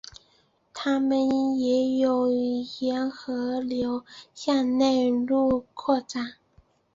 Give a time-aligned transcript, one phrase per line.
[0.73, 2.31] 它们也有
[2.79, 6.37] 沿河流向内陆扩展。